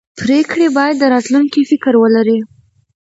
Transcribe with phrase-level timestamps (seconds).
[0.19, 2.39] پرېکړې باید د راتلونکي فکر ولري